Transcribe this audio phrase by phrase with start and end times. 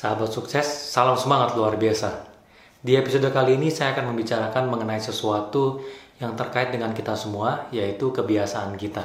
[0.00, 2.24] Sahabat sukses, salam semangat luar biasa.
[2.80, 5.84] Di episode kali ini saya akan membicarakan mengenai sesuatu
[6.16, 9.04] yang terkait dengan kita semua, yaitu kebiasaan kita.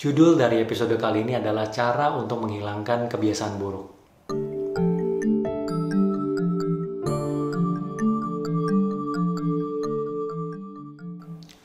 [0.00, 3.92] Judul dari episode kali ini adalah cara untuk menghilangkan kebiasaan buruk.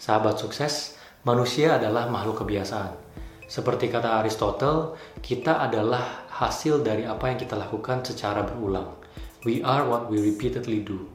[0.03, 3.08] Sahabat sukses, manusia adalah makhluk kebiasaan.
[3.49, 4.93] Seperti kata Aristotle,
[5.25, 8.93] kita adalah hasil dari apa yang kita lakukan secara berulang.
[9.41, 11.09] We are what we repeatedly do.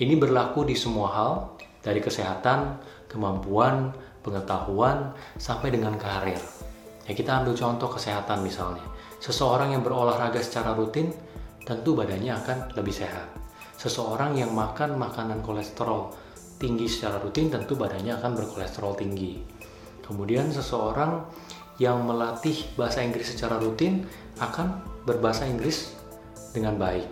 [0.00, 2.80] Ini berlaku di semua hal, dari kesehatan,
[3.12, 3.92] kemampuan,
[4.24, 6.40] pengetahuan, sampai dengan karir.
[7.04, 8.88] Ya kita ambil contoh kesehatan misalnya.
[9.20, 11.12] Seseorang yang berolahraga secara rutin,
[11.68, 13.28] tentu badannya akan lebih sehat.
[13.76, 16.16] Seseorang yang makan makanan kolesterol
[16.56, 19.58] tinggi secara rutin tentu badannya akan berkolesterol tinggi.
[20.08, 21.28] Kemudian seseorang
[21.78, 24.06] yang melatih bahasa Inggris secara rutin
[24.42, 25.94] akan berbahasa Inggris
[26.50, 27.06] dengan baik.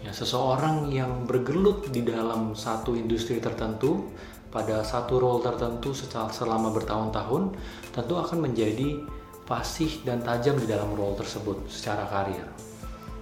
[0.00, 4.08] Ya, seseorang yang bergelut di dalam satu industri tertentu
[4.48, 7.54] pada satu role tertentu selama bertahun-tahun
[7.92, 9.04] tentu akan menjadi
[9.44, 12.48] fasih dan tajam di dalam role tersebut secara karir.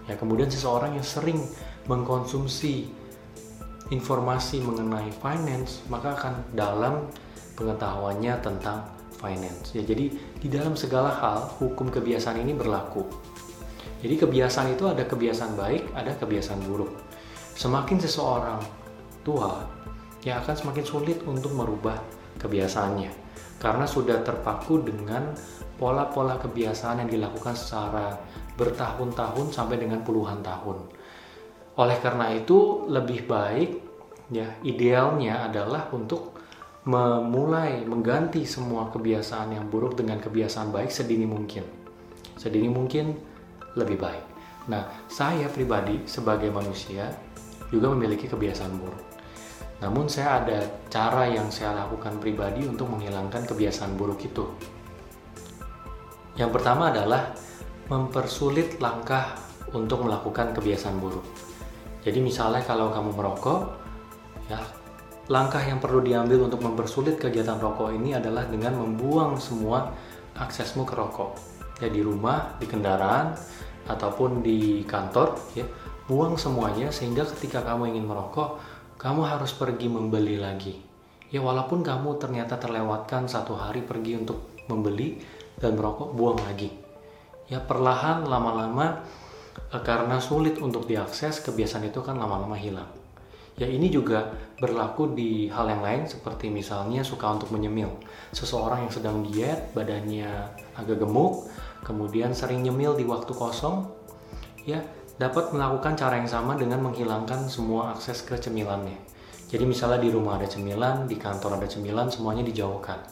[0.07, 1.43] Ya, kemudian seseorang yang sering
[1.91, 2.87] mengkonsumsi
[3.91, 7.09] informasi mengenai finance, maka akan dalam
[7.57, 9.75] pengetahuannya tentang finance.
[9.75, 13.03] Ya, jadi di dalam segala hal hukum kebiasaan ini berlaku.
[13.99, 16.95] Jadi kebiasaan itu ada kebiasaan baik, ada kebiasaan buruk.
[17.59, 18.63] Semakin seseorang
[19.27, 19.67] tua,
[20.23, 21.99] ya akan semakin sulit untuk merubah
[22.39, 25.35] kebiasaannya karena sudah terpaku dengan
[25.79, 28.15] pola-pola kebiasaan yang dilakukan secara
[28.55, 30.79] bertahun-tahun sampai dengan puluhan tahun.
[31.79, 33.71] Oleh karena itu, lebih baik
[34.31, 36.38] ya idealnya adalah untuk
[36.89, 41.61] memulai mengganti semua kebiasaan yang buruk dengan kebiasaan baik sedini mungkin.
[42.41, 43.13] Sedini mungkin
[43.77, 44.25] lebih baik.
[44.73, 47.13] Nah, saya pribadi sebagai manusia
[47.69, 49.05] juga memiliki kebiasaan buruk.
[49.85, 54.49] Namun saya ada cara yang saya lakukan pribadi untuk menghilangkan kebiasaan buruk itu.
[56.41, 57.37] Yang pertama adalah
[57.93, 59.37] mempersulit langkah
[59.77, 61.25] untuk melakukan kebiasaan buruk.
[62.01, 63.61] Jadi misalnya kalau kamu merokok,
[64.49, 64.78] ya
[65.29, 69.93] langkah yang perlu diambil untuk mempersulit kegiatan rokok ini adalah dengan membuang semua
[70.37, 71.31] aksesmu ke rokok.
[71.79, 73.37] Ya di rumah, di kendaraan,
[73.87, 75.65] ataupun di kantor, ya
[76.11, 78.59] buang semuanya sehingga ketika kamu ingin merokok,
[78.99, 80.75] kamu harus pergi membeli lagi.
[81.29, 85.21] Ya walaupun kamu ternyata terlewatkan satu hari pergi untuk membeli
[85.61, 86.73] dan merokok, buang lagi.
[87.49, 89.05] Ya perlahan lama-lama
[89.69, 92.89] Eh, karena sulit untuk diakses, kebiasaan itu kan lama-lama hilang.
[93.59, 97.91] Ya ini juga berlaku di hal yang lain seperti misalnya suka untuk menyemil.
[98.31, 100.31] Seseorang yang sedang diet, badannya
[100.79, 101.51] agak gemuk,
[101.83, 103.91] kemudian sering nyemil di waktu kosong,
[104.63, 104.79] ya
[105.19, 108.95] dapat melakukan cara yang sama dengan menghilangkan semua akses ke cemilannya.
[109.51, 113.03] Jadi misalnya di rumah ada cemilan, di kantor ada cemilan, semuanya dijauhkan.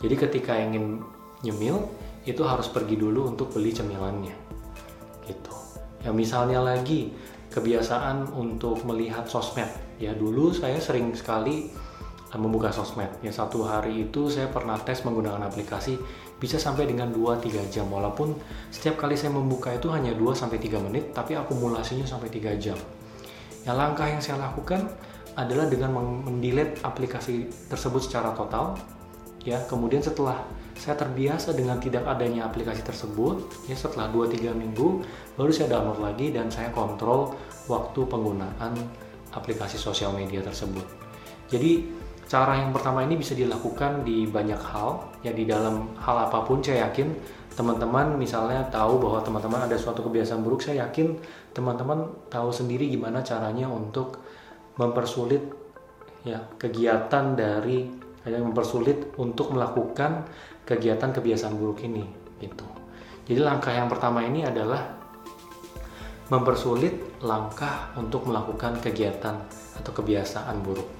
[0.00, 1.04] Jadi ketika ingin
[1.44, 1.84] nyemil,
[2.24, 4.32] itu harus pergi dulu untuk beli cemilannya.
[5.28, 5.52] Gitu.
[6.00, 7.12] Ya misalnya lagi
[7.56, 9.68] kebiasaan untuk melihat sosmed.
[9.96, 11.72] Ya dulu saya sering sekali
[12.28, 13.08] eh, membuka sosmed.
[13.24, 15.96] Ya satu hari itu saya pernah tes menggunakan aplikasi
[16.36, 18.36] bisa sampai dengan 2-3 jam walaupun
[18.68, 22.76] setiap kali saya membuka itu hanya 2 sampai 3 menit tapi akumulasinya sampai 3 jam.
[23.64, 24.84] Ya langkah yang saya lakukan
[25.36, 25.92] adalah dengan
[26.24, 28.76] mendelete aplikasi tersebut secara total.
[29.44, 30.42] Ya, kemudian setelah
[30.76, 33.66] saya terbiasa dengan tidak adanya aplikasi tersebut.
[33.66, 35.02] Ya setelah 2-3 minggu
[35.34, 37.32] baru saya download lagi dan saya kontrol
[37.66, 38.76] waktu penggunaan
[39.32, 40.84] aplikasi sosial media tersebut.
[41.48, 41.88] Jadi
[42.28, 45.16] cara yang pertama ini bisa dilakukan di banyak hal.
[45.24, 47.08] Ya di dalam hal apa pun saya yakin
[47.56, 51.16] teman-teman misalnya tahu bahwa teman-teman ada suatu kebiasaan buruk saya yakin
[51.56, 54.20] teman-teman tahu sendiri gimana caranya untuk
[54.76, 55.40] mempersulit
[56.20, 57.88] ya kegiatan dari
[58.28, 60.26] yang mempersulit untuk melakukan
[60.66, 62.02] kegiatan kebiasaan buruk ini
[62.42, 62.66] gitu.
[63.26, 64.82] Jadi langkah yang pertama ini adalah
[66.26, 69.38] mempersulit langkah untuk melakukan kegiatan
[69.78, 70.90] atau kebiasaan buruk.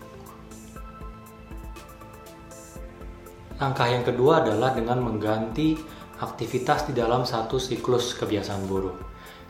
[3.57, 5.75] Langkah yang kedua adalah dengan mengganti
[6.21, 8.97] aktivitas di dalam satu siklus kebiasaan buruk.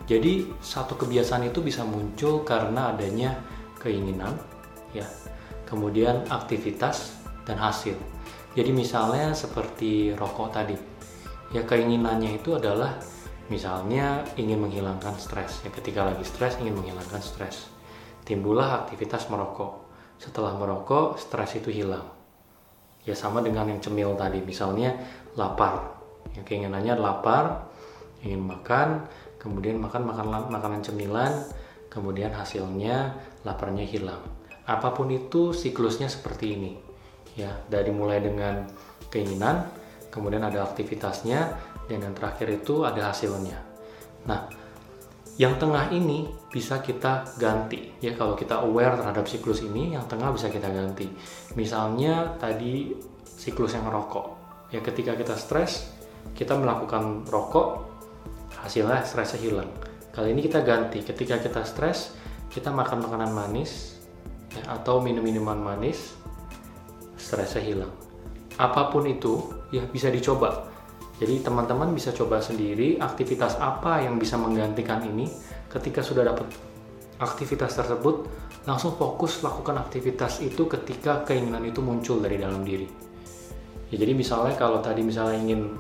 [0.06, 3.34] Jadi satu kebiasaan itu bisa muncul karena adanya
[3.82, 4.38] keinginan,
[4.94, 5.02] ya,
[5.66, 7.98] kemudian aktivitas dan hasil.
[8.56, 10.72] Jadi misalnya seperti rokok tadi,
[11.52, 12.96] ya keinginannya itu adalah
[13.52, 15.60] misalnya ingin menghilangkan stres.
[15.60, 17.68] Ya ketika lagi stres ingin menghilangkan stres,
[18.24, 19.84] timbullah aktivitas merokok.
[20.16, 22.08] Setelah merokok, stres itu hilang.
[23.04, 24.96] Ya sama dengan yang cemil tadi, misalnya
[25.36, 26.00] lapar.
[26.32, 27.68] Ya, keinginannya lapar,
[28.24, 29.04] ingin makan,
[29.36, 31.44] kemudian makan makanan makanan cemilan,
[31.92, 34.24] kemudian hasilnya laparnya hilang.
[34.64, 36.85] Apa pun itu siklusnya seperti ini.
[37.36, 38.64] Ya, dari mulai dengan
[39.12, 39.68] keinginan,
[40.08, 41.52] kemudian ada aktivitasnya,
[41.86, 43.60] dan yang terakhir itu ada hasilnya.
[44.26, 44.48] Nah,
[45.36, 47.92] yang tengah ini bisa kita ganti.
[48.00, 51.12] Ya kalau kita aware terhadap siklus ini yang tengah bisa kita ganti.
[51.52, 54.32] Misalnya tadi siklus yang rokok.
[54.72, 55.92] Ya ketika kita stres
[56.32, 57.84] kita melakukan rokok
[58.64, 59.70] hasilnya stresnya hilang.
[60.08, 61.04] Kali ini kita ganti.
[61.04, 62.16] Ketika kita stres
[62.48, 64.00] kita makan makanan manis
[64.56, 66.16] ya, atau minum minuman manis
[67.16, 67.92] stresnya hilang
[68.56, 69.40] apa pun itu
[69.72, 70.76] ya bisa dicoba
[71.16, 75.24] jadi teman-teman bisa coba sendiri aktivitas apa yang bisa menggantikan ini.
[75.72, 76.44] Ketika sudah dapat
[77.16, 78.28] aktivitas tersebut,
[78.68, 82.84] langsung fokus lakukan aktivitas itu ketika keinginan itu muncul dari dalam diri.
[83.88, 85.72] Ya, jadi misalnya kalau tadi misalnya ingin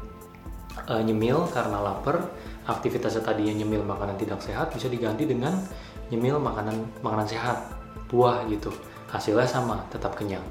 [0.88, 2.32] uh, nyemil karena lapar,
[2.64, 5.52] aktivitasnya tadi yang nyemil makanan tidak sehat bisa diganti dengan
[6.08, 7.60] nyemil makanan makanan sehat,
[8.08, 8.72] buah gitu.
[9.12, 10.44] Hasilnya sama, tetap kenyang.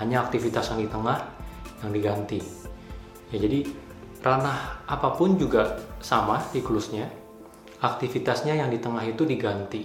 [0.00, 1.18] Hanya aktivitas yang di tengah
[1.84, 2.40] yang diganti.
[3.30, 3.68] Ya jadi
[4.24, 7.20] ranah apa pun juga sama siklusnya
[7.80, 9.82] aktivitasnya yang di tengah itu diganti.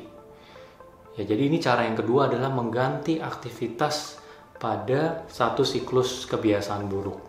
[1.16, 4.20] Ya jadi ini cara yang kedua adalah mengganti aktivitas
[4.60, 7.20] pada satu siklus kebiasaan buruk.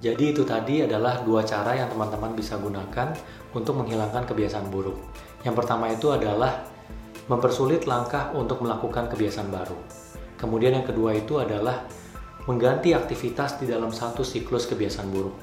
[0.00, 3.12] Jadi itu tadi adalah dua cara yang teman-teman bisa gunakan
[3.52, 4.96] untuk menghilangkan kebiasaan buruk.
[5.44, 6.66] Yang pertama itu adalah
[7.30, 9.78] mempersulit langkah untuk melakukan kebiasaan baru
[10.40, 11.86] kemudian yang kedua itu adalah
[12.48, 15.36] mengganti aktivitas di dalam satu siklus kebiasaan buruk.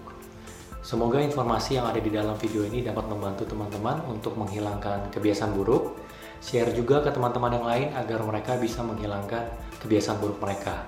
[0.81, 5.99] Semoga informasi yang ada di dalam video ini dapat membantu teman-teman untuk menghilangkan kebiasaan buruk.
[6.39, 9.51] Share juga ke teman-teman yang lain agar mereka bisa menghilangkan
[9.83, 10.87] kebiasaan buruk mereka.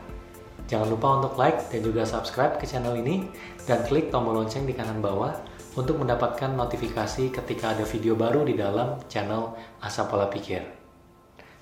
[0.70, 3.26] Jangan lupa untuk like dan juga subscribe ke channel ini
[3.66, 5.34] dan klik tombol lonceng di kanan bawah
[5.74, 10.79] untuk mendapatkan notifikasi ketika ada video baru di dalam channel Asa Pola Pikir.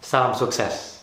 [0.07, 0.96] Salam sukses!